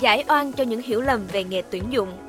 Giải 0.00 0.24
oan 0.28 0.52
cho 0.52 0.64
những 0.64 0.82
hiểu 0.82 1.00
lầm 1.00 1.26
về 1.26 1.44
nghề 1.44 1.62
tuyển 1.62 1.84
dụng 1.90 2.28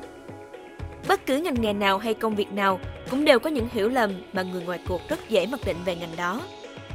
Bất 1.08 1.26
cứ 1.26 1.36
ngành 1.36 1.60
nghề 1.60 1.72
nào 1.72 1.98
hay 1.98 2.14
công 2.14 2.34
việc 2.34 2.52
nào 2.52 2.80
cũng 3.10 3.24
đều 3.24 3.38
có 3.38 3.50
những 3.50 3.68
hiểu 3.72 3.88
lầm 3.88 4.22
mà 4.32 4.42
người 4.42 4.62
ngoài 4.62 4.78
cuộc 4.88 5.00
rất 5.08 5.28
dễ 5.28 5.46
mặc 5.46 5.60
định 5.64 5.76
về 5.84 5.96
ngành 5.96 6.16
đó. 6.16 6.40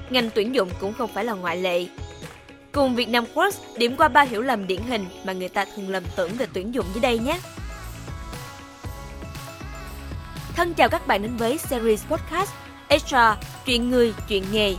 Ngành 0.09 0.29
tuyển 0.35 0.55
dụng 0.55 0.69
cũng 0.79 0.93
không 0.93 1.09
phải 1.13 1.25
là 1.25 1.33
ngoại 1.33 1.57
lệ. 1.57 1.85
Cùng 2.71 2.95
Việt 2.95 3.09
Nam 3.09 3.25
Quartz 3.33 3.77
điểm 3.77 3.95
qua 3.95 4.07
ba 4.07 4.21
hiểu 4.21 4.41
lầm 4.41 4.67
điển 4.67 4.81
hình 4.81 5.05
mà 5.25 5.33
người 5.33 5.49
ta 5.49 5.65
thường 5.75 5.89
lầm 5.89 6.03
tưởng 6.15 6.31
về 6.31 6.45
tuyển 6.53 6.73
dụng 6.73 6.85
dưới 6.93 7.01
đây 7.01 7.19
nhé. 7.19 7.39
Thân 10.55 10.73
chào 10.73 10.89
các 10.89 11.07
bạn 11.07 11.21
đến 11.21 11.37
với 11.37 11.57
series 11.57 12.05
podcast 12.05 12.51
Extra 12.87 13.37
chuyện 13.65 13.89
người, 13.89 14.13
chuyện 14.27 14.43
nghề. 14.51 14.75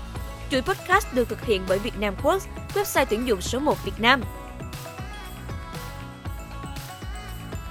Chuỗi 0.50 0.62
podcast 0.62 1.06
được 1.14 1.28
thực 1.28 1.44
hiện 1.44 1.62
bởi 1.68 1.78
Việt 1.78 1.98
Nam 2.00 2.14
Quartz, 2.22 2.40
website 2.74 3.06
tuyển 3.10 3.26
dụng 3.26 3.40
số 3.40 3.58
1 3.58 3.84
Việt 3.84 4.00
Nam. 4.00 4.22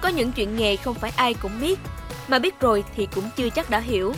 Có 0.05 0.09
những 0.09 0.31
chuyện 0.31 0.55
nghề 0.55 0.75
không 0.75 0.95
phải 0.95 1.11
ai 1.15 1.33
cũng 1.33 1.51
biết, 1.61 1.79
mà 2.27 2.39
biết 2.39 2.59
rồi 2.59 2.83
thì 2.95 3.07
cũng 3.15 3.23
chưa 3.35 3.49
chắc 3.49 3.69
đã 3.69 3.79
hiểu. 3.79 4.13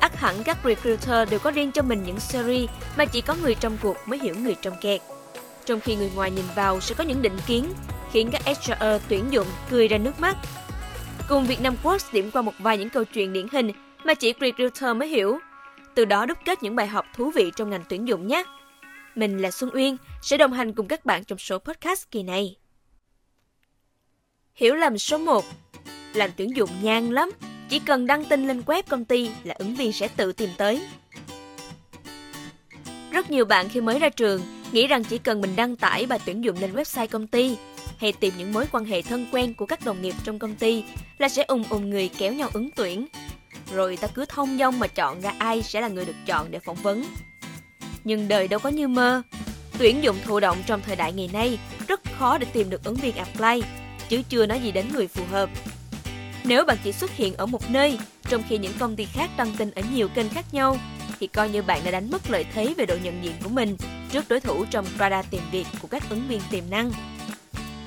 ắt 0.00 0.16
hẳn 0.16 0.42
các 0.44 0.58
recruiter 0.64 1.30
đều 1.30 1.40
có 1.40 1.50
riêng 1.50 1.72
cho 1.72 1.82
mình 1.82 2.02
những 2.06 2.20
series 2.20 2.70
mà 2.96 3.04
chỉ 3.04 3.20
có 3.20 3.34
người 3.42 3.54
trong 3.54 3.78
cuộc 3.82 3.96
mới 4.06 4.18
hiểu 4.18 4.34
người 4.34 4.56
trong 4.62 4.74
kẹt. 4.80 5.00
Trong 5.64 5.80
khi 5.80 5.96
người 5.96 6.10
ngoài 6.14 6.30
nhìn 6.30 6.44
vào 6.54 6.80
sẽ 6.80 6.94
có 6.94 7.04
những 7.04 7.22
định 7.22 7.38
kiến, 7.46 7.72
khiến 8.12 8.30
các 8.32 8.42
HR 8.46 8.84
tuyển 9.08 9.24
dụng 9.30 9.46
cười 9.70 9.88
ra 9.88 9.98
nước 9.98 10.20
mắt. 10.20 10.36
Cùng 11.28 11.46
Việt 11.46 11.60
Nam 11.60 11.76
Quốc 11.82 12.02
điểm 12.12 12.30
qua 12.30 12.42
một 12.42 12.54
vài 12.58 12.78
những 12.78 12.88
câu 12.88 13.04
chuyện 13.04 13.32
điển 13.32 13.46
hình 13.52 13.72
mà 14.04 14.14
chỉ 14.14 14.34
recruiter 14.40 14.96
mới 14.96 15.08
hiểu. 15.08 15.38
Từ 15.94 16.04
đó 16.04 16.26
đúc 16.26 16.38
kết 16.44 16.62
những 16.62 16.76
bài 16.76 16.86
học 16.86 17.06
thú 17.14 17.30
vị 17.30 17.52
trong 17.56 17.70
ngành 17.70 17.84
tuyển 17.88 18.08
dụng 18.08 18.26
nhé. 18.26 18.44
Mình 19.14 19.38
là 19.38 19.50
Xuân 19.50 19.70
Uyên, 19.74 19.96
sẽ 20.22 20.36
đồng 20.36 20.52
hành 20.52 20.72
cùng 20.72 20.88
các 20.88 21.04
bạn 21.04 21.24
trong 21.24 21.38
số 21.38 21.58
podcast 21.58 22.10
kỳ 22.10 22.22
này. 22.22 22.56
Hiểu 24.56 24.74
lầm 24.74 24.98
số 24.98 25.18
1 25.18 25.44
Làm 26.14 26.30
tuyển 26.36 26.56
dụng 26.56 26.70
nhàn 26.82 27.10
lắm, 27.10 27.30
chỉ 27.68 27.78
cần 27.78 28.06
đăng 28.06 28.24
tin 28.24 28.48
lên 28.48 28.62
web 28.66 28.82
công 28.88 29.04
ty 29.04 29.30
là 29.44 29.54
ứng 29.58 29.74
viên 29.74 29.92
sẽ 29.92 30.08
tự 30.08 30.32
tìm 30.32 30.50
tới. 30.56 30.82
Rất 33.10 33.30
nhiều 33.30 33.44
bạn 33.44 33.68
khi 33.68 33.80
mới 33.80 33.98
ra 33.98 34.08
trường 34.08 34.42
nghĩ 34.72 34.86
rằng 34.86 35.04
chỉ 35.04 35.18
cần 35.18 35.40
mình 35.40 35.56
đăng 35.56 35.76
tải 35.76 36.06
bài 36.06 36.18
tuyển 36.26 36.44
dụng 36.44 36.60
lên 36.60 36.74
website 36.74 37.06
công 37.06 37.26
ty 37.26 37.56
hay 37.98 38.12
tìm 38.12 38.34
những 38.38 38.52
mối 38.52 38.66
quan 38.72 38.84
hệ 38.84 39.02
thân 39.02 39.26
quen 39.32 39.54
của 39.54 39.66
các 39.66 39.84
đồng 39.84 40.02
nghiệp 40.02 40.14
trong 40.24 40.38
công 40.38 40.54
ty 40.54 40.84
là 41.18 41.28
sẽ 41.28 41.42
ùng 41.42 41.64
ùng 41.70 41.90
người 41.90 42.10
kéo 42.18 42.32
nhau 42.32 42.50
ứng 42.52 42.70
tuyển. 42.76 43.06
Rồi 43.74 43.96
ta 43.96 44.08
cứ 44.14 44.24
thông 44.24 44.58
dong 44.58 44.78
mà 44.78 44.86
chọn 44.86 45.20
ra 45.20 45.32
ai 45.38 45.62
sẽ 45.62 45.80
là 45.80 45.88
người 45.88 46.04
được 46.04 46.16
chọn 46.26 46.50
để 46.50 46.58
phỏng 46.58 46.82
vấn. 46.82 47.04
Nhưng 48.04 48.28
đời 48.28 48.48
đâu 48.48 48.60
có 48.60 48.68
như 48.68 48.88
mơ. 48.88 49.22
Tuyển 49.78 50.02
dụng 50.02 50.16
thụ 50.24 50.40
động 50.40 50.58
trong 50.66 50.80
thời 50.86 50.96
đại 50.96 51.12
ngày 51.12 51.30
nay 51.32 51.58
rất 51.88 52.00
khó 52.18 52.38
để 52.38 52.46
tìm 52.52 52.70
được 52.70 52.84
ứng 52.84 52.94
viên 52.94 53.16
apply 53.16 53.62
chứ 54.08 54.22
chưa 54.28 54.46
nói 54.46 54.60
gì 54.60 54.72
đến 54.72 54.88
người 54.92 55.08
phù 55.08 55.24
hợp. 55.30 55.50
Nếu 56.44 56.64
bạn 56.64 56.76
chỉ 56.84 56.92
xuất 56.92 57.10
hiện 57.10 57.34
ở 57.34 57.46
một 57.46 57.70
nơi, 57.70 57.98
trong 58.28 58.42
khi 58.48 58.58
những 58.58 58.72
công 58.78 58.96
ty 58.96 59.04
khác 59.04 59.30
đăng 59.36 59.52
tin 59.56 59.70
ở 59.70 59.82
nhiều 59.92 60.08
kênh 60.08 60.28
khác 60.28 60.44
nhau, 60.52 60.78
thì 61.20 61.26
coi 61.26 61.48
như 61.48 61.62
bạn 61.62 61.80
đã 61.84 61.90
đánh 61.90 62.10
mất 62.10 62.30
lợi 62.30 62.44
thế 62.54 62.74
về 62.76 62.86
độ 62.86 62.96
nhận 63.02 63.24
diện 63.24 63.34
của 63.42 63.48
mình 63.48 63.76
trước 64.12 64.28
đối 64.28 64.40
thủ 64.40 64.64
trong 64.70 64.86
radar 64.98 65.26
tìm 65.30 65.42
việc 65.52 65.66
của 65.82 65.88
các 65.88 66.10
ứng 66.10 66.28
viên 66.28 66.40
tiềm 66.50 66.64
năng. 66.70 66.92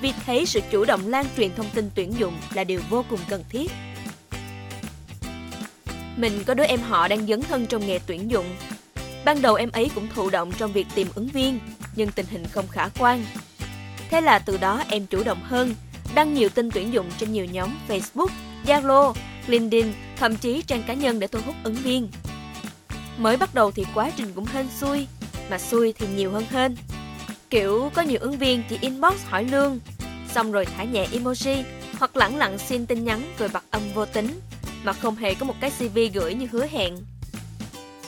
Vì 0.01 0.13
thế, 0.25 0.45
sự 0.45 0.59
chủ 0.71 0.85
động 0.85 1.07
lan 1.07 1.25
truyền 1.37 1.55
thông 1.55 1.69
tin 1.69 1.89
tuyển 1.95 2.13
dụng 2.19 2.37
là 2.53 2.63
điều 2.63 2.81
vô 2.89 3.05
cùng 3.09 3.19
cần 3.29 3.43
thiết. 3.49 3.71
Mình 6.17 6.43
có 6.43 6.53
đứa 6.53 6.63
em 6.63 6.79
họ 6.79 7.07
đang 7.07 7.27
dấn 7.27 7.41
thân 7.41 7.65
trong 7.65 7.87
nghề 7.87 7.99
tuyển 7.99 8.31
dụng. 8.31 8.55
Ban 9.25 9.41
đầu 9.41 9.55
em 9.55 9.71
ấy 9.71 9.91
cũng 9.95 10.07
thụ 10.15 10.29
động 10.29 10.51
trong 10.57 10.71
việc 10.71 10.87
tìm 10.95 11.07
ứng 11.15 11.27
viên, 11.27 11.59
nhưng 11.95 12.11
tình 12.11 12.25
hình 12.29 12.45
không 12.51 12.67
khả 12.67 12.89
quan. 12.99 13.25
Thế 14.09 14.21
là 14.21 14.39
từ 14.39 14.57
đó 14.57 14.83
em 14.89 15.05
chủ 15.05 15.23
động 15.23 15.39
hơn, 15.43 15.75
đăng 16.19 16.33
nhiều 16.33 16.49
tin 16.49 16.71
tuyển 16.71 16.93
dụng 16.93 17.05
trên 17.17 17.31
nhiều 17.31 17.45
nhóm 17.45 17.69
Facebook, 17.87 18.27
Zalo, 18.65 19.13
LinkedIn, 19.47 19.93
thậm 20.15 20.35
chí 20.35 20.61
trang 20.61 20.83
cá 20.87 20.93
nhân 20.93 21.19
để 21.19 21.27
thu 21.27 21.39
hút 21.45 21.55
ứng 21.63 21.75
viên. 21.75 22.09
Mới 23.17 23.37
bắt 23.37 23.53
đầu 23.53 23.71
thì 23.71 23.85
quá 23.93 24.11
trình 24.15 24.31
cũng 24.35 24.45
hên 24.45 24.67
xui, 24.79 25.07
mà 25.49 25.57
xui 25.57 25.93
thì 25.93 26.07
nhiều 26.15 26.31
hơn 26.31 26.43
hên. 26.49 26.75
Kiểu 27.49 27.91
có 27.93 28.01
nhiều 28.01 28.19
ứng 28.21 28.37
viên 28.37 28.63
chỉ 28.69 28.77
inbox 28.81 29.13
hỏi 29.25 29.43
lương, 29.43 29.79
xong 30.33 30.51
rồi 30.51 30.65
thả 30.65 30.83
nhẹ 30.83 31.07
emoji 31.11 31.63
hoặc 31.99 32.17
lẳng 32.17 32.37
lặng 32.37 32.57
xin 32.57 32.85
tin 32.85 33.03
nhắn 33.03 33.21
rồi 33.37 33.49
bật 33.53 33.63
âm 33.71 33.81
vô 33.93 34.05
tính, 34.05 34.39
mà 34.83 34.93
không 34.93 35.15
hề 35.15 35.33
có 35.33 35.45
một 35.45 35.55
cái 35.61 35.71
CV 35.71 35.99
gửi 36.13 36.33
như 36.33 36.47
hứa 36.51 36.67
hẹn. 36.71 36.97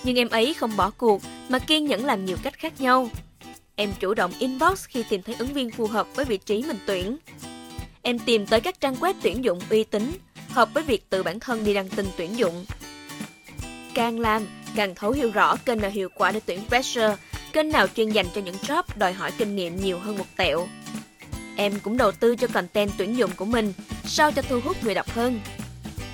Nhưng 0.04 0.18
em 0.18 0.30
ấy 0.30 0.54
không 0.54 0.78
bỏ 0.78 0.92
cuộc 0.98 1.22
mà 1.50 1.60
kiên 1.60 1.86
nhẫn 1.86 2.06
làm 2.06 2.26
nhiều 2.26 2.38
cách 2.44 2.54
khác 2.58 2.82
nhau. 2.82 3.10
Em 3.76 3.94
chủ 4.00 4.14
động 4.14 4.32
inbox 4.40 4.86
khi 4.88 5.04
tìm 5.10 5.22
thấy 5.22 5.36
ứng 5.40 5.54
viên 5.54 5.72
phù 5.72 5.88
hợp 5.88 6.08
với 6.16 6.26
vị 6.26 6.38
trí 6.38 6.64
mình 6.68 6.78
tuyển 6.86 7.18
em 8.02 8.20
tìm 8.20 8.46
tới 8.46 8.62
các 8.62 8.82
trang 8.82 8.96
web 8.96 9.14
tuyển 9.22 9.44
dụng 9.44 9.60
uy 9.70 9.84
tín, 9.84 10.12
hợp 10.50 10.70
với 10.74 10.84
việc 10.84 11.10
tự 11.10 11.24
bản 11.24 11.40
thân 11.40 11.64
đi 11.64 11.74
đăng 11.74 11.90
tin 11.90 12.06
tuyển 12.18 12.38
dụng. 12.38 12.66
Càng 13.94 14.20
làm, 14.20 14.48
càng 14.76 14.96
thấu 14.96 15.12
hiểu 15.12 15.32
rõ 15.32 15.56
kênh 15.56 15.82
nào 15.82 15.92
hiệu 15.92 16.10
quả 16.16 16.32
để 16.32 16.40
tuyển 16.46 16.60
fresher, 16.70 17.16
kênh 17.54 17.70
nào 17.70 17.88
chuyên 17.96 18.10
dành 18.10 18.26
cho 18.36 18.42
những 18.42 18.56
job 18.56 18.84
đòi 18.96 19.14
hỏi 19.14 19.32
kinh 19.38 19.56
nghiệm 19.56 19.82
nhiều 19.82 20.00
hơn 20.00 20.18
một 20.18 20.26
tẹo. 20.38 20.68
Em 21.56 21.74
cũng 21.84 21.98
đầu 21.98 22.12
tư 22.12 22.36
cho 22.36 22.48
content 22.48 22.92
tuyển 22.98 23.18
dụng 23.18 23.32
của 23.36 23.46
mình, 23.46 23.74
sao 24.06 24.32
cho 24.32 24.42
thu 24.42 24.60
hút 24.64 24.84
người 24.84 24.96
đọc 24.96 25.10
hơn. 25.10 25.40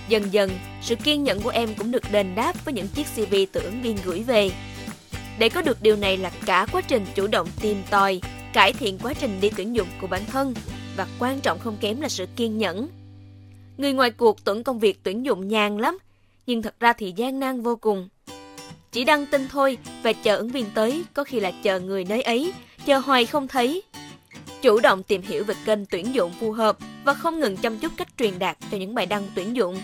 Dần 0.08 0.34
dần, 0.34 0.52
sự 0.82 0.96
kiên 0.96 1.24
nhẫn 1.24 1.42
của 1.42 1.50
em 1.50 1.74
cũng 1.74 1.92
được 1.92 2.12
đền 2.12 2.36
đáp 2.36 2.66
với 2.66 2.74
những 2.74 2.88
chiếc 2.88 3.08
CV 3.16 3.36
từ 3.52 3.62
ứng 3.62 3.82
viên 3.82 3.98
gửi 4.04 4.24
về. 4.24 4.52
Để 5.40 5.50
có 5.50 5.62
được 5.62 5.82
điều 5.82 5.96
này 5.96 6.18
là 6.18 6.32
cả 6.46 6.66
quá 6.72 6.82
trình 6.82 7.06
chủ 7.16 7.28
động 7.28 7.48
tìm 7.62 7.84
tòi, 7.90 8.22
cải 8.54 8.74
thiện 8.74 9.00
quá 9.00 9.14
trình 9.14 9.42
đi 9.42 9.50
tuyển 9.56 9.76
dụng 9.76 9.88
của 10.02 10.08
bản 10.08 10.26
thân 10.26 10.54
và 10.98 11.08
quan 11.20 11.40
trọng 11.40 11.60
không 11.60 11.78
kém 11.82 12.02
là 12.02 12.10
sự 12.10 12.26
kiên 12.36 12.58
nhẫn. 12.58 12.88
Người 13.78 13.94
ngoài 13.94 14.12
cuộc 14.12 14.44
tưởng 14.44 14.64
công 14.64 14.80
việc 14.80 15.00
tuyển 15.04 15.26
dụng 15.26 15.48
nhàn 15.48 15.78
lắm, 15.78 15.98
nhưng 16.48 16.62
thật 16.62 16.80
ra 16.80 16.94
thì 16.94 17.14
gian 17.16 17.40
nan 17.40 17.62
vô 17.62 17.76
cùng. 17.76 18.10
Chỉ 18.92 19.04
đăng 19.04 19.26
tin 19.26 19.48
thôi 19.48 19.78
và 20.04 20.14
chờ 20.14 20.36
ứng 20.38 20.50
viên 20.50 20.66
tới, 20.74 21.04
có 21.14 21.24
khi 21.24 21.40
là 21.40 21.52
chờ 21.64 21.80
người 21.80 22.06
nơi 22.06 22.22
ấy, 22.22 22.54
chờ 22.86 22.98
hoài 22.98 23.26
không 23.26 23.48
thấy. 23.48 23.84
Chủ 24.62 24.80
động 24.80 25.04
tìm 25.04 25.22
hiểu 25.22 25.44
về 25.44 25.56
kênh 25.66 25.86
tuyển 25.86 26.16
dụng 26.16 26.32
phù 26.40 26.52
hợp 26.52 26.78
và 27.04 27.14
không 27.14 27.40
ngừng 27.40 27.58
chăm 27.58 27.78
chút 27.80 27.92
cách 27.98 28.08
truyền 28.18 28.40
đạt 28.40 28.58
cho 28.72 28.78
những 28.78 28.96
bài 28.96 29.06
đăng 29.06 29.24
tuyển 29.36 29.56
dụng. 29.56 29.82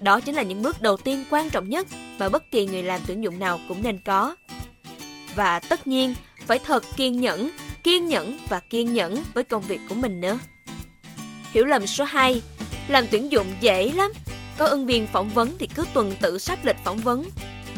Đó 0.00 0.20
chính 0.20 0.34
là 0.34 0.42
những 0.42 0.62
bước 0.62 0.82
đầu 0.82 0.96
tiên 0.96 1.24
quan 1.30 1.50
trọng 1.50 1.68
nhất 1.68 1.86
mà 2.18 2.28
bất 2.28 2.42
kỳ 2.50 2.66
người 2.66 2.82
làm 2.82 3.00
tuyển 3.06 3.24
dụng 3.24 3.38
nào 3.38 3.60
cũng 3.68 3.82
nên 3.82 3.98
có. 4.04 4.36
Và 5.34 5.60
tất 5.60 5.86
nhiên, 5.86 6.14
phải 6.46 6.58
thật 6.58 6.84
kiên 6.96 7.20
nhẫn, 7.20 7.50
kiên 7.84 8.06
nhẫn 8.06 8.38
và 8.48 8.60
kiên 8.60 8.94
nhẫn 8.94 9.24
với 9.34 9.44
công 9.44 9.62
việc 9.62 9.80
của 9.88 9.94
mình 9.94 10.20
nữa. 10.20 10.38
Hiểu 11.52 11.64
lầm 11.64 11.86
số 11.86 12.04
2 12.04 12.42
Làm 12.88 13.04
tuyển 13.10 13.32
dụng 13.32 13.46
dễ 13.60 13.92
lắm. 13.92 14.12
Có 14.58 14.66
ứng 14.66 14.86
viên 14.86 15.06
phỏng 15.06 15.28
vấn 15.28 15.56
thì 15.58 15.66
cứ 15.66 15.84
tuần 15.94 16.12
tự 16.20 16.38
sắp 16.38 16.58
lịch 16.64 16.76
phỏng 16.84 16.98
vấn, 16.98 17.24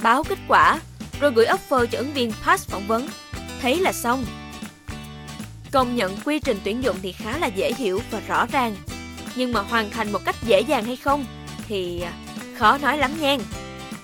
Báo 0.02 0.24
kết 0.24 0.38
quả, 0.48 0.80
Rồi 1.20 1.32
gửi 1.32 1.46
offer 1.46 1.86
cho 1.86 1.98
ứng 1.98 2.12
viên 2.12 2.32
pass 2.44 2.68
phỏng 2.68 2.86
vấn. 2.86 3.08
Thấy 3.60 3.76
là 3.76 3.92
xong. 3.92 4.24
Công 5.72 5.96
nhận 5.96 6.16
quy 6.24 6.38
trình 6.38 6.58
tuyển 6.64 6.84
dụng 6.84 6.96
thì 7.02 7.12
khá 7.12 7.38
là 7.38 7.46
dễ 7.46 7.72
hiểu 7.74 8.00
và 8.10 8.20
rõ 8.28 8.46
ràng. 8.52 8.76
Nhưng 9.36 9.52
mà 9.52 9.60
hoàn 9.60 9.90
thành 9.90 10.12
một 10.12 10.24
cách 10.24 10.36
dễ 10.46 10.60
dàng 10.60 10.84
hay 10.84 10.96
không 10.96 11.24
Thì 11.68 12.00
à, 12.00 12.12
khó 12.58 12.78
nói 12.78 12.98
lắm 12.98 13.10
nha. 13.20 13.36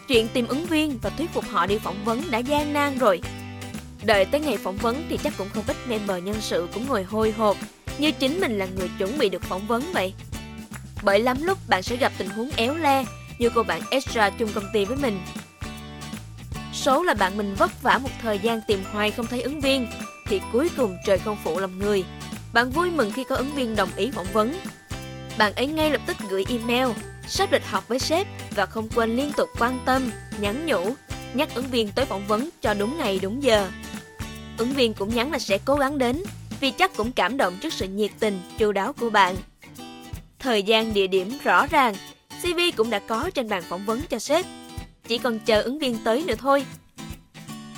Chuyện 0.08 0.28
tìm 0.28 0.46
ứng 0.46 0.66
viên 0.66 0.98
và 1.02 1.10
thuyết 1.10 1.30
phục 1.30 1.44
họ 1.50 1.66
đi 1.66 1.78
phỏng 1.78 2.04
vấn 2.04 2.22
đã 2.30 2.38
gian 2.38 2.72
nan 2.72 2.98
rồi. 2.98 3.20
Đợi 4.04 4.24
tới 4.24 4.40
ngày 4.40 4.56
phỏng 4.56 4.76
vấn 4.76 5.06
thì 5.08 5.16
chắc 5.16 5.32
cũng 5.38 5.48
không 5.54 5.64
ít 5.66 5.76
member 5.88 6.22
nhân 6.22 6.36
sự 6.40 6.68
cũng 6.74 6.86
ngồi 6.88 7.02
hôi 7.02 7.32
hộp 7.32 7.56
như 7.98 8.12
chính 8.12 8.40
mình 8.40 8.58
là 8.58 8.66
người 8.76 8.90
chuẩn 8.98 9.18
bị 9.18 9.28
được 9.28 9.42
phỏng 9.42 9.66
vấn 9.66 9.92
vậy. 9.92 10.14
Bởi 11.02 11.20
lắm 11.20 11.36
lúc 11.42 11.58
bạn 11.68 11.82
sẽ 11.82 11.96
gặp 11.96 12.12
tình 12.18 12.28
huống 12.28 12.50
éo 12.56 12.74
le 12.74 13.04
như 13.38 13.50
cô 13.54 13.62
bạn 13.62 13.80
extra 13.90 14.30
chung 14.30 14.50
công 14.54 14.64
ty 14.72 14.84
với 14.84 14.96
mình. 14.96 15.20
Số 16.72 17.02
là 17.02 17.14
bạn 17.14 17.36
mình 17.36 17.54
vất 17.54 17.82
vả 17.82 17.98
một 17.98 18.08
thời 18.22 18.38
gian 18.38 18.60
tìm 18.66 18.84
hoài 18.92 19.10
không 19.10 19.26
thấy 19.26 19.42
ứng 19.42 19.60
viên, 19.60 19.86
thì 20.26 20.40
cuối 20.52 20.70
cùng 20.76 20.96
trời 21.06 21.18
không 21.18 21.36
phụ 21.44 21.58
lòng 21.58 21.78
người. 21.78 22.04
Bạn 22.52 22.70
vui 22.70 22.90
mừng 22.90 23.10
khi 23.10 23.24
có 23.24 23.36
ứng 23.36 23.54
viên 23.54 23.76
đồng 23.76 23.90
ý 23.96 24.10
phỏng 24.10 24.32
vấn. 24.32 24.58
Bạn 25.38 25.52
ấy 25.54 25.66
ngay 25.66 25.90
lập 25.90 26.00
tức 26.06 26.16
gửi 26.30 26.44
email, 26.48 26.88
sắp 27.28 27.52
lịch 27.52 27.66
họp 27.66 27.88
với 27.88 27.98
sếp 27.98 28.26
và 28.54 28.66
không 28.66 28.88
quên 28.88 29.16
liên 29.16 29.32
tục 29.32 29.48
quan 29.58 29.78
tâm, 29.84 30.10
nhắn 30.38 30.66
nhủ, 30.66 30.94
nhắc 31.34 31.54
ứng 31.54 31.66
viên 31.66 31.88
tới 31.92 32.04
phỏng 32.04 32.26
vấn 32.26 32.48
cho 32.62 32.74
đúng 32.74 32.98
ngày 32.98 33.18
đúng 33.22 33.42
giờ. 33.42 33.70
Ứng 34.58 34.72
viên 34.72 34.94
cũng 34.94 35.14
nhắn 35.14 35.32
là 35.32 35.38
sẽ 35.38 35.58
cố 35.64 35.74
gắng 35.74 35.98
đến, 35.98 36.22
vì 36.60 36.70
chắc 36.70 36.96
cũng 36.96 37.12
cảm 37.12 37.36
động 37.36 37.58
trước 37.60 37.72
sự 37.72 37.88
nhiệt 37.88 38.10
tình, 38.18 38.40
chu 38.58 38.72
đáo 38.72 38.92
của 38.92 39.10
bạn. 39.10 39.36
Thời 40.38 40.62
gian 40.62 40.94
địa 40.94 41.06
điểm 41.06 41.38
rõ 41.44 41.66
ràng, 41.66 41.94
CV 42.42 42.58
cũng 42.76 42.90
đã 42.90 42.98
có 42.98 43.30
trên 43.34 43.48
bàn 43.48 43.62
phỏng 43.68 43.86
vấn 43.86 44.00
cho 44.10 44.18
sếp. 44.18 44.46
Chỉ 45.08 45.18
còn 45.18 45.38
chờ 45.38 45.62
ứng 45.62 45.78
viên 45.78 45.98
tới 46.04 46.24
nữa 46.26 46.34
thôi. 46.38 46.66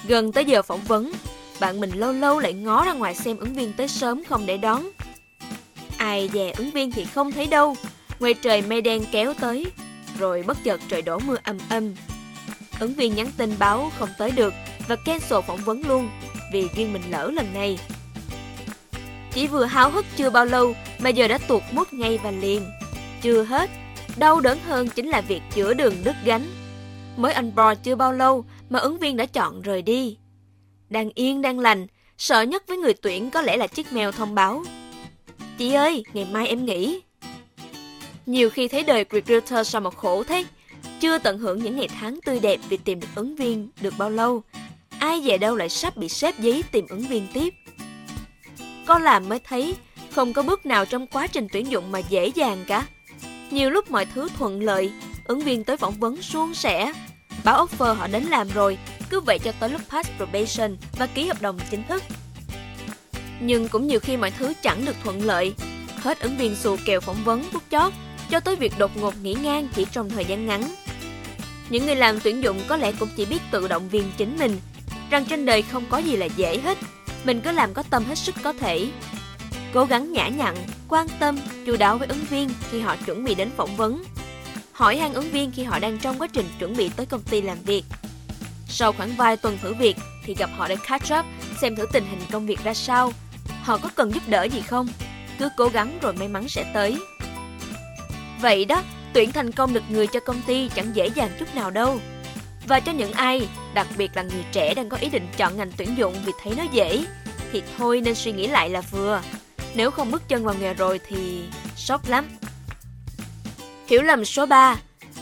Gần 0.08 0.32
tới 0.32 0.44
giờ 0.44 0.62
phỏng 0.62 0.80
vấn, 0.80 1.12
bạn 1.60 1.80
mình 1.80 1.90
lâu 1.94 2.12
lâu 2.12 2.38
lại 2.38 2.52
ngó 2.52 2.84
ra 2.84 2.92
ngoài 2.92 3.14
xem 3.14 3.36
ứng 3.36 3.54
viên 3.54 3.72
tới 3.72 3.88
sớm 3.88 4.24
không 4.24 4.46
để 4.46 4.56
đón. 4.56 4.88
Ai 5.96 6.30
dè 6.32 6.52
ứng 6.56 6.70
viên 6.70 6.92
thì 6.92 7.04
không 7.04 7.32
thấy 7.32 7.46
đâu, 7.46 7.76
ngoài 8.20 8.34
trời 8.34 8.62
mây 8.62 8.80
đen 8.80 9.04
kéo 9.12 9.34
tới, 9.34 9.66
rồi 10.18 10.42
bất 10.46 10.58
chợt 10.64 10.80
trời 10.88 11.02
đổ 11.02 11.18
mưa 11.18 11.36
âm 11.44 11.58
âm. 11.68 11.94
Ứng 12.80 12.94
viên 12.94 13.14
nhắn 13.14 13.30
tin 13.36 13.54
báo 13.58 13.92
không 13.98 14.08
tới 14.18 14.30
được 14.30 14.54
và 14.88 14.96
cancel 14.96 15.40
phỏng 15.46 15.64
vấn 15.64 15.82
luôn 15.88 16.08
vì 16.54 16.68
duyên 16.76 16.92
mình 16.92 17.02
lỡ 17.10 17.30
lần 17.34 17.54
này. 17.54 17.78
Chỉ 19.32 19.46
vừa 19.46 19.64
háo 19.64 19.90
hức 19.90 20.04
chưa 20.16 20.30
bao 20.30 20.44
lâu 20.44 20.74
mà 20.98 21.10
giờ 21.10 21.28
đã 21.28 21.38
tuột 21.38 21.62
mút 21.72 21.92
ngay 21.92 22.18
và 22.22 22.30
liền. 22.30 22.62
Chưa 23.22 23.42
hết, 23.42 23.70
đau 24.16 24.40
đớn 24.40 24.58
hơn 24.66 24.88
chính 24.88 25.08
là 25.08 25.20
việc 25.20 25.42
chữa 25.54 25.74
đường 25.74 25.94
đứt 26.04 26.16
gánh. 26.24 26.46
Mới 27.16 27.32
anh 27.32 27.54
bò 27.54 27.74
chưa 27.74 27.94
bao 27.94 28.12
lâu 28.12 28.44
mà 28.70 28.78
ứng 28.78 28.98
viên 28.98 29.16
đã 29.16 29.26
chọn 29.26 29.62
rời 29.62 29.82
đi. 29.82 30.16
Đang 30.88 31.10
yên 31.14 31.42
đang 31.42 31.58
lành, 31.58 31.86
sợ 32.18 32.42
nhất 32.42 32.64
với 32.68 32.76
người 32.76 32.94
tuyển 32.94 33.30
có 33.30 33.42
lẽ 33.42 33.56
là 33.56 33.66
chiếc 33.66 33.92
mèo 33.92 34.12
thông 34.12 34.34
báo. 34.34 34.62
Chị 35.58 35.72
ơi, 35.72 36.04
ngày 36.12 36.26
mai 36.32 36.48
em 36.48 36.64
nghỉ. 36.64 37.00
Nhiều 38.26 38.50
khi 38.50 38.68
thấy 38.68 38.82
đời 38.82 39.04
recruiter 39.12 39.68
sao 39.68 39.80
mà 39.80 39.90
khổ 39.90 40.24
thế. 40.24 40.44
Chưa 41.00 41.18
tận 41.18 41.38
hưởng 41.38 41.62
những 41.62 41.76
ngày 41.76 41.88
tháng 42.00 42.18
tươi 42.26 42.40
đẹp 42.40 42.60
vì 42.68 42.76
tìm 42.76 43.00
được 43.00 43.08
ứng 43.14 43.36
viên 43.36 43.68
được 43.80 43.94
bao 43.98 44.10
lâu. 44.10 44.42
Ai 45.04 45.20
về 45.20 45.38
đâu 45.38 45.56
lại 45.56 45.68
sắp 45.68 45.96
bị 45.96 46.08
xếp 46.08 46.40
giấy 46.40 46.64
tìm 46.72 46.86
ứng 46.88 47.00
viên 47.00 47.26
tiếp. 47.32 47.54
Con 48.86 49.02
làm 49.02 49.28
mới 49.28 49.38
thấy 49.38 49.74
không 50.10 50.32
có 50.32 50.42
bước 50.42 50.66
nào 50.66 50.86
trong 50.86 51.06
quá 51.06 51.26
trình 51.26 51.46
tuyển 51.52 51.70
dụng 51.70 51.92
mà 51.92 51.98
dễ 51.98 52.26
dàng 52.26 52.64
cả. 52.66 52.86
Nhiều 53.50 53.70
lúc 53.70 53.90
mọi 53.90 54.06
thứ 54.06 54.28
thuận 54.38 54.62
lợi, 54.62 54.92
ứng 55.24 55.40
viên 55.40 55.64
tới 55.64 55.76
phỏng 55.76 55.92
vấn 55.92 56.22
suôn 56.22 56.54
sẻ. 56.54 56.92
Báo 57.44 57.66
offer 57.66 57.94
họ 57.94 58.06
đến 58.06 58.24
làm 58.24 58.48
rồi, 58.54 58.78
cứ 59.10 59.20
vậy 59.20 59.38
cho 59.38 59.52
tới 59.60 59.70
lúc 59.70 59.80
pass 59.88 60.10
probation 60.16 60.76
và 60.98 61.06
ký 61.06 61.26
hợp 61.26 61.42
đồng 61.42 61.58
chính 61.70 61.82
thức. 61.88 62.02
Nhưng 63.40 63.68
cũng 63.68 63.86
nhiều 63.86 64.00
khi 64.00 64.16
mọi 64.16 64.30
thứ 64.30 64.52
chẳng 64.62 64.84
được 64.84 64.96
thuận 65.04 65.22
lợi. 65.22 65.54
Hết 65.96 66.20
ứng 66.20 66.36
viên 66.36 66.56
xù 66.56 66.76
kèo 66.84 67.00
phỏng 67.00 67.24
vấn 67.24 67.44
bút 67.52 67.62
chót, 67.70 67.92
cho 68.30 68.40
tới 68.40 68.56
việc 68.56 68.72
đột 68.78 68.96
ngột 68.96 69.14
nghỉ 69.22 69.34
ngang 69.34 69.68
chỉ 69.74 69.86
trong 69.92 70.10
thời 70.10 70.24
gian 70.24 70.46
ngắn. 70.46 70.74
Những 71.70 71.86
người 71.86 71.96
làm 71.96 72.20
tuyển 72.20 72.42
dụng 72.42 72.60
có 72.68 72.76
lẽ 72.76 72.92
cũng 72.92 73.08
chỉ 73.16 73.26
biết 73.26 73.40
tự 73.50 73.68
động 73.68 73.88
viên 73.88 74.12
chính 74.16 74.36
mình, 74.38 74.58
rằng 75.14 75.24
trên 75.24 75.46
đời 75.46 75.62
không 75.62 75.84
có 75.90 75.98
gì 75.98 76.16
là 76.16 76.26
dễ 76.26 76.58
hết, 76.58 76.78
mình 77.24 77.40
cứ 77.40 77.52
làm 77.52 77.74
có 77.74 77.82
tâm 77.90 78.04
hết 78.04 78.18
sức 78.18 78.34
có 78.42 78.52
thể. 78.52 78.88
Cố 79.74 79.84
gắng 79.84 80.12
nhã 80.12 80.28
nhặn, 80.28 80.56
quan 80.88 81.06
tâm, 81.18 81.38
chu 81.66 81.76
đáo 81.76 81.98
với 81.98 82.08
ứng 82.08 82.24
viên 82.30 82.50
khi 82.70 82.80
họ 82.80 82.96
chuẩn 83.06 83.24
bị 83.24 83.34
đến 83.34 83.50
phỏng 83.56 83.76
vấn. 83.76 84.04
Hỏi 84.72 84.96
han 84.96 85.12
ứng 85.12 85.30
viên 85.30 85.52
khi 85.52 85.64
họ 85.64 85.78
đang 85.78 85.98
trong 85.98 86.18
quá 86.18 86.26
trình 86.32 86.46
chuẩn 86.58 86.76
bị 86.76 86.88
tới 86.96 87.06
công 87.06 87.22
ty 87.22 87.42
làm 87.42 87.58
việc. 87.66 87.84
Sau 88.68 88.92
khoảng 88.92 89.16
vài 89.16 89.36
tuần 89.36 89.58
thử 89.62 89.74
việc 89.74 89.96
thì 90.24 90.34
gặp 90.34 90.50
họ 90.56 90.68
để 90.68 90.76
catch 90.88 91.12
up, 91.18 91.26
xem 91.60 91.76
thử 91.76 91.86
tình 91.92 92.04
hình 92.10 92.20
công 92.32 92.46
việc 92.46 92.64
ra 92.64 92.74
sao. 92.74 93.12
Họ 93.62 93.76
có 93.76 93.88
cần 93.94 94.14
giúp 94.14 94.22
đỡ 94.28 94.44
gì 94.44 94.60
không? 94.60 94.88
Cứ 95.38 95.48
cố 95.56 95.68
gắng 95.68 95.98
rồi 96.02 96.12
may 96.12 96.28
mắn 96.28 96.48
sẽ 96.48 96.70
tới. 96.74 96.96
Vậy 98.40 98.64
đó, 98.64 98.82
tuyển 99.12 99.32
thành 99.32 99.52
công 99.52 99.74
được 99.74 99.84
người 99.88 100.06
cho 100.06 100.20
công 100.20 100.42
ty 100.46 100.68
chẳng 100.68 100.96
dễ 100.96 101.06
dàng 101.06 101.30
chút 101.38 101.54
nào 101.54 101.70
đâu. 101.70 102.00
Và 102.66 102.80
cho 102.80 102.92
những 102.92 103.12
ai, 103.12 103.48
đặc 103.74 103.86
biệt 103.98 104.10
là 104.14 104.22
người 104.22 104.44
trẻ 104.52 104.74
đang 104.74 104.88
có 104.88 104.96
ý 104.96 105.08
định 105.08 105.26
chọn 105.36 105.56
ngành 105.56 105.70
tuyển 105.76 105.88
dụng 105.98 106.14
vì 106.24 106.32
thấy 106.42 106.54
nó 106.56 106.62
dễ, 106.72 107.04
thì 107.52 107.62
thôi 107.78 108.00
nên 108.00 108.14
suy 108.14 108.32
nghĩ 108.32 108.46
lại 108.46 108.70
là 108.70 108.80
vừa. 108.80 109.22
Nếu 109.74 109.90
không 109.90 110.10
bước 110.10 110.28
chân 110.28 110.44
vào 110.44 110.54
nghề 110.60 110.74
rồi 110.74 111.00
thì 111.08 111.42
sốc 111.76 112.08
lắm. 112.08 112.24
Hiểu 113.86 114.02
lầm 114.02 114.24
số 114.24 114.46
3 114.46 114.76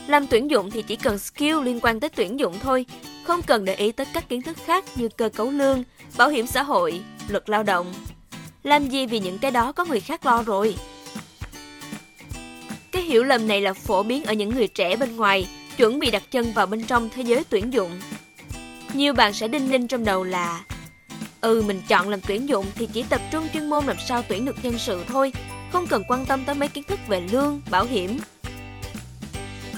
Làm 0.07 0.27
tuyển 0.27 0.51
dụng 0.51 0.71
thì 0.71 0.81
chỉ 0.81 0.95
cần 0.95 1.19
skill 1.19 1.63
liên 1.63 1.79
quan 1.81 1.99
tới 1.99 2.09
tuyển 2.09 2.39
dụng 2.39 2.59
thôi, 2.63 2.85
không 3.23 3.41
cần 3.41 3.65
để 3.65 3.75
ý 3.75 3.91
tới 3.91 4.05
các 4.13 4.29
kiến 4.29 4.41
thức 4.41 4.57
khác 4.65 4.85
như 4.95 5.09
cơ 5.09 5.29
cấu 5.29 5.51
lương, 5.51 5.83
bảo 6.17 6.29
hiểm 6.29 6.47
xã 6.47 6.63
hội, 6.63 7.01
luật 7.27 7.49
lao 7.49 7.63
động. 7.63 7.93
Làm 8.63 8.87
gì 8.87 9.05
vì 9.05 9.19
những 9.19 9.39
cái 9.39 9.51
đó 9.51 9.71
có 9.71 9.85
người 9.85 9.99
khác 9.99 10.25
lo 10.25 10.43
rồi. 10.43 10.75
Cái 12.91 13.01
hiểu 13.01 13.23
lầm 13.23 13.47
này 13.47 13.61
là 13.61 13.73
phổ 13.73 14.03
biến 14.03 14.23
ở 14.23 14.33
những 14.33 14.49
người 14.49 14.67
trẻ 14.67 14.95
bên 14.95 15.15
ngoài, 15.15 15.47
chuẩn 15.77 15.99
bị 15.99 16.11
đặt 16.11 16.23
chân 16.31 16.53
vào 16.53 16.65
bên 16.65 16.83
trong 16.83 17.09
thế 17.15 17.23
giới 17.23 17.43
tuyển 17.49 17.73
dụng. 17.73 17.91
Nhiều 18.93 19.13
bạn 19.13 19.33
sẽ 19.33 19.47
đinh 19.47 19.69
ninh 19.69 19.87
trong 19.87 20.05
đầu 20.05 20.23
là 20.23 20.63
Ừ, 21.43 21.63
mình 21.67 21.81
chọn 21.87 22.09
làm 22.09 22.19
tuyển 22.27 22.49
dụng 22.49 22.65
thì 22.75 22.87
chỉ 22.93 23.03
tập 23.09 23.21
trung 23.31 23.47
chuyên 23.53 23.69
môn 23.69 23.85
làm 23.85 23.97
sao 24.07 24.23
tuyển 24.27 24.45
được 24.45 24.55
nhân 24.63 24.77
sự 24.77 25.03
thôi, 25.07 25.33
không 25.71 25.87
cần 25.87 26.03
quan 26.07 26.25
tâm 26.25 26.43
tới 26.45 26.55
mấy 26.55 26.67
kiến 26.67 26.83
thức 26.83 26.99
về 27.07 27.21
lương, 27.31 27.61
bảo 27.71 27.85
hiểm. 27.85 28.19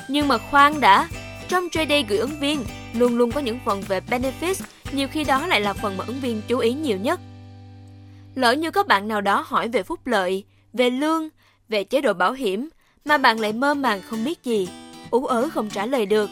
Nhưng 0.07 0.27
mà 0.27 0.37
khoan 0.37 0.79
đã, 0.79 1.07
trong 1.47 1.67
JD 1.67 2.03
gửi 2.07 2.17
ứng 2.17 2.39
viên, 2.39 2.63
luôn 2.93 3.17
luôn 3.17 3.31
có 3.31 3.39
những 3.39 3.59
phần 3.65 3.81
về 3.81 4.01
benefits, 4.09 4.63
nhiều 4.91 5.07
khi 5.07 5.23
đó 5.23 5.47
lại 5.47 5.61
là 5.61 5.73
phần 5.73 5.97
mà 5.97 6.03
ứng 6.07 6.19
viên 6.19 6.41
chú 6.47 6.57
ý 6.57 6.73
nhiều 6.73 6.97
nhất. 6.97 7.19
Lỡ 8.35 8.51
như 8.51 8.71
có 8.71 8.83
bạn 8.83 9.07
nào 9.07 9.21
đó 9.21 9.45
hỏi 9.47 9.67
về 9.67 9.83
phúc 9.83 10.07
lợi, 10.07 10.43
về 10.73 10.89
lương, 10.89 11.29
về 11.69 11.83
chế 11.83 12.01
độ 12.01 12.13
bảo 12.13 12.33
hiểm, 12.33 12.69
mà 13.05 13.17
bạn 13.17 13.39
lại 13.39 13.53
mơ 13.53 13.73
màng 13.73 14.01
không 14.01 14.23
biết 14.23 14.43
gì, 14.43 14.69
ú 15.11 15.25
ớ 15.25 15.49
không 15.53 15.69
trả 15.69 15.85
lời 15.85 16.05
được. 16.05 16.29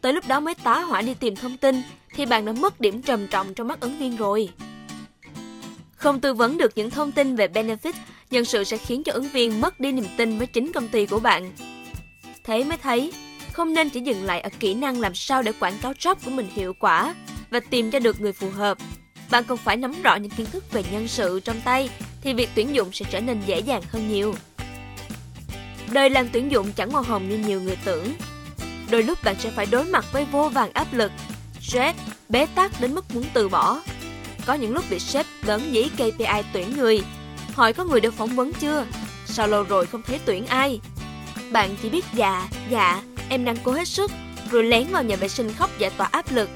Tới 0.00 0.12
lúc 0.12 0.28
đó 0.28 0.40
mới 0.40 0.54
tá 0.54 0.80
hỏa 0.80 1.02
đi 1.02 1.14
tìm 1.14 1.36
thông 1.36 1.56
tin, 1.56 1.82
thì 2.16 2.26
bạn 2.26 2.44
đã 2.44 2.52
mất 2.52 2.80
điểm 2.80 3.02
trầm 3.02 3.26
trọng 3.26 3.54
trong 3.54 3.68
mắt 3.68 3.80
ứng 3.80 3.98
viên 3.98 4.16
rồi. 4.16 4.48
Không 5.96 6.20
tư 6.20 6.34
vấn 6.34 6.58
được 6.58 6.72
những 6.74 6.90
thông 6.90 7.12
tin 7.12 7.36
về 7.36 7.48
benefit, 7.48 7.92
nhân 8.30 8.44
sự 8.44 8.64
sẽ 8.64 8.76
khiến 8.76 9.02
cho 9.04 9.12
ứng 9.12 9.28
viên 9.28 9.60
mất 9.60 9.80
đi 9.80 9.92
niềm 9.92 10.06
tin 10.16 10.38
với 10.38 10.46
chính 10.46 10.72
công 10.72 10.88
ty 10.88 11.06
của 11.06 11.20
bạn. 11.20 11.52
Thế 12.44 12.64
mới 12.64 12.78
thấy, 12.78 13.12
không 13.52 13.74
nên 13.74 13.90
chỉ 13.90 14.00
dừng 14.00 14.24
lại 14.24 14.40
ở 14.40 14.50
kỹ 14.60 14.74
năng 14.74 15.00
làm 15.00 15.14
sao 15.14 15.42
để 15.42 15.52
quảng 15.60 15.78
cáo 15.82 15.92
job 15.92 16.14
của 16.24 16.30
mình 16.30 16.48
hiệu 16.54 16.72
quả 16.80 17.14
và 17.50 17.60
tìm 17.60 17.90
ra 17.90 17.98
được 17.98 18.20
người 18.20 18.32
phù 18.32 18.50
hợp. 18.50 18.78
Bạn 19.30 19.44
còn 19.44 19.58
phải 19.58 19.76
nắm 19.76 20.02
rõ 20.02 20.16
những 20.16 20.30
kiến 20.30 20.46
thức 20.52 20.72
về 20.72 20.84
nhân 20.92 21.08
sự 21.08 21.40
trong 21.40 21.60
tay 21.64 21.90
thì 22.22 22.32
việc 22.32 22.50
tuyển 22.54 22.74
dụng 22.74 22.92
sẽ 22.92 23.06
trở 23.10 23.20
nên 23.20 23.40
dễ 23.46 23.58
dàng 23.58 23.82
hơn 23.88 24.08
nhiều. 24.08 24.34
Đời 25.92 26.10
làm 26.10 26.28
tuyển 26.32 26.52
dụng 26.52 26.72
chẳng 26.72 26.92
màu 26.92 27.02
hồng 27.02 27.28
như 27.28 27.38
nhiều 27.38 27.60
người 27.60 27.76
tưởng. 27.84 28.14
Đôi 28.90 29.02
lúc 29.02 29.18
bạn 29.24 29.36
sẽ 29.38 29.50
phải 29.50 29.66
đối 29.66 29.84
mặt 29.84 30.04
với 30.12 30.24
vô 30.24 30.48
vàng 30.48 30.70
áp 30.72 30.86
lực, 30.92 31.12
stress, 31.68 31.98
bế 32.28 32.46
tắc 32.46 32.80
đến 32.80 32.94
mức 32.94 33.14
muốn 33.14 33.24
từ 33.34 33.48
bỏ. 33.48 33.80
Có 34.46 34.54
những 34.54 34.74
lúc 34.74 34.84
bị 34.90 34.98
sếp 34.98 35.26
lớn 35.42 35.70
dí 35.72 35.88
KPI 35.88 36.42
tuyển 36.52 36.76
người, 36.76 37.02
hỏi 37.54 37.72
có 37.72 37.84
người 37.84 38.00
được 38.00 38.14
phỏng 38.14 38.36
vấn 38.36 38.52
chưa, 38.52 38.86
sao 39.26 39.48
lâu 39.48 39.62
rồi 39.62 39.86
không 39.86 40.02
thấy 40.02 40.20
tuyển 40.24 40.46
ai. 40.46 40.80
Bạn 41.52 41.76
chỉ 41.82 41.90
biết 41.90 42.04
dạ, 42.14 42.48
dạ, 42.70 43.02
em 43.28 43.44
đang 43.44 43.56
cố 43.64 43.72
hết 43.72 43.88
sức, 43.88 44.10
rồi 44.50 44.64
lén 44.64 44.86
vào 44.86 45.02
nhà 45.02 45.16
vệ 45.16 45.28
sinh 45.28 45.52
khóc 45.52 45.70
giải 45.78 45.90
tỏa 45.90 46.08
áp 46.10 46.32
lực. 46.32 46.50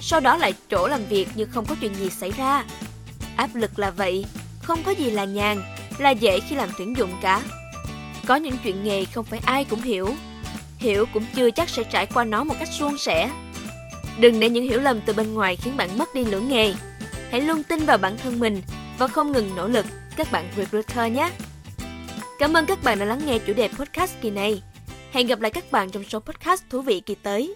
Sau 0.00 0.20
đó 0.20 0.36
lại 0.36 0.54
chỗ 0.70 0.88
làm 0.88 1.04
việc 1.04 1.28
như 1.34 1.44
không 1.44 1.66
có 1.66 1.74
chuyện 1.80 1.94
gì 1.94 2.10
xảy 2.10 2.30
ra. 2.30 2.64
Áp 3.36 3.54
lực 3.54 3.78
là 3.78 3.90
vậy, 3.90 4.24
không 4.62 4.82
có 4.82 4.90
gì 4.92 5.10
là 5.10 5.24
nhàn, 5.24 5.62
là 5.98 6.10
dễ 6.10 6.40
khi 6.40 6.56
làm 6.56 6.68
tuyển 6.78 6.96
dụng 6.96 7.10
cả. 7.22 7.42
Có 8.26 8.36
những 8.36 8.56
chuyện 8.64 8.84
nghề 8.84 9.04
không 9.04 9.24
phải 9.24 9.40
ai 9.44 9.64
cũng 9.64 9.82
hiểu. 9.82 10.14
Hiểu 10.78 11.06
cũng 11.14 11.24
chưa 11.34 11.50
chắc 11.50 11.68
sẽ 11.68 11.84
trải 11.84 12.06
qua 12.06 12.24
nó 12.24 12.44
một 12.44 12.54
cách 12.58 12.68
suôn 12.78 12.98
sẻ. 12.98 13.30
Đừng 14.20 14.40
để 14.40 14.50
những 14.50 14.64
hiểu 14.64 14.80
lầm 14.80 15.00
từ 15.00 15.12
bên 15.12 15.34
ngoài 15.34 15.56
khiến 15.56 15.76
bạn 15.76 15.98
mất 15.98 16.14
đi 16.14 16.24
lưỡng 16.24 16.48
nghề. 16.48 16.74
Hãy 17.30 17.40
luôn 17.40 17.62
tin 17.62 17.86
vào 17.86 17.98
bản 17.98 18.16
thân 18.18 18.40
mình 18.40 18.62
và 18.98 19.06
không 19.06 19.32
ngừng 19.32 19.56
nỗ 19.56 19.68
lực 19.68 19.86
các 20.16 20.32
bạn 20.32 20.48
recruiter 20.56 21.12
nhé. 21.12 21.30
Cảm 22.38 22.52
ơn 22.52 22.66
các 22.66 22.82
bạn 22.82 22.98
đã 22.98 23.04
lắng 23.04 23.20
nghe 23.26 23.38
chủ 23.38 23.52
đề 23.52 23.68
podcast 23.68 24.14
kỳ 24.20 24.30
này. 24.30 24.62
Hẹn 25.12 25.26
gặp 25.26 25.40
lại 25.40 25.50
các 25.50 25.72
bạn 25.72 25.90
trong 25.90 26.04
số 26.04 26.20
podcast 26.20 26.62
thú 26.70 26.82
vị 26.82 27.00
kỳ 27.00 27.14
tới. 27.14 27.54